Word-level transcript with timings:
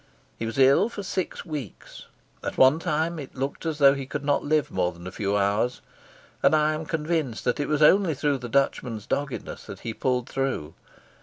He 0.39 0.47
was 0.47 0.57
ill 0.57 0.89
for 0.89 1.03
six 1.03 1.45
weeks. 1.45 2.07
At 2.43 2.57
one 2.57 2.79
time 2.79 3.19
it 3.19 3.35
looked 3.35 3.67
as 3.67 3.77
though 3.77 3.93
he 3.93 4.07
could 4.07 4.25
not 4.25 4.43
live 4.43 4.71
more 4.71 4.91
than 4.91 5.05
a 5.05 5.11
few 5.11 5.37
hours, 5.37 5.81
and 6.41 6.55
I 6.55 6.73
am 6.73 6.87
convinced 6.87 7.43
that 7.43 7.59
it 7.59 7.67
was 7.67 7.83
only 7.83 8.15
through 8.15 8.39
the 8.39 8.49
Dutchman's 8.49 9.05
doggedness 9.05 9.65
that 9.65 9.81
he 9.81 9.93
pulled 9.93 10.27
through. 10.27 10.73